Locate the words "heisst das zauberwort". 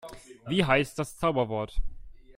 0.65-1.79